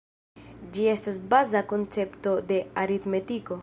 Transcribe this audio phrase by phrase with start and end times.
[0.77, 3.59] Ĝi estas baza koncepto de aritmetiko.